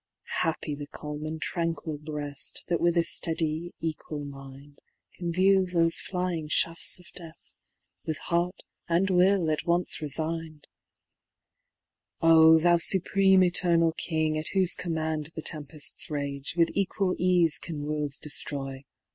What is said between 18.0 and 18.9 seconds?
deftroy.